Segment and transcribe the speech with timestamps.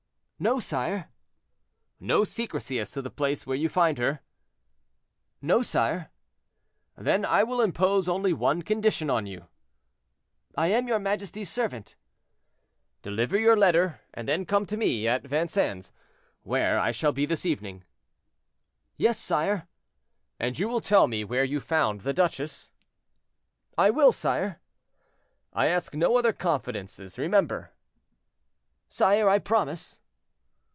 [0.43, 1.11] "No, sire."
[1.99, 6.09] "No secrecy as to the place where you find her?"—"No, sire."
[6.97, 9.49] "Then I will impose only one condition on you."
[10.55, 11.95] "I am your majesty's servant."
[13.03, 15.91] "Deliver your letter, and then come to me at Vincennes,
[16.41, 17.83] where I shall be this evening."
[18.97, 19.67] "Yes, sire."
[20.39, 22.71] "And you will tell me where you found the duchesse?"
[23.77, 24.59] "I will, sire."
[25.53, 27.73] "I ask no other confidences; remember."
[28.89, 29.99] "Sire, I promise."